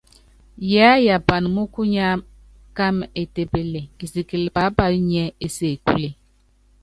[0.69, 2.07] Yiáyapan múkunya
[2.77, 6.07] kámɛ étépeple, kisikilɛ pápayo nyiɛ́ ésekúle.